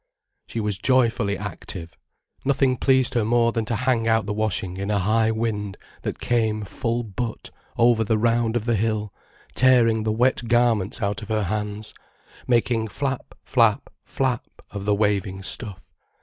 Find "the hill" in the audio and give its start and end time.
8.65-9.13